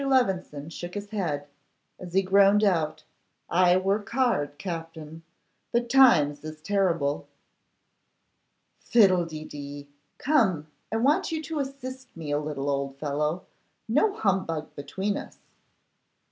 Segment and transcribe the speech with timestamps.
[0.03, 1.47] Levison shook his head,
[1.99, 3.03] as he groaned out,
[3.51, 5.21] 'I work hard, Captin;
[5.71, 7.27] but times is terrible.'
[8.79, 9.89] 'Fiddlededee!
[10.17, 10.65] Come!
[10.91, 13.45] I want you to assist me a little, old fellow.
[13.87, 15.37] No humbug between us.